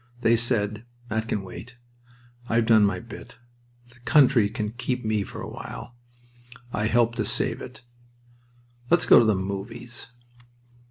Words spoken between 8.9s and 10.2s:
go to the 'movies.'"